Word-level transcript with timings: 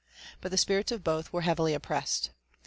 —But 0.41 0.49
the 0.49 0.57
spirits 0.57 0.91
of 0.91 1.03
both 1.03 1.31
were 1.31 1.41
heavily 1.43 1.75
oppressed. 1.75 2.31